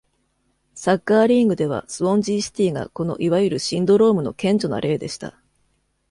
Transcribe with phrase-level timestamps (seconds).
[0.73, 5.39] サッカーリーグでは、スウォンジーシティがこのいわゆるシンドロームの顕著な例でした。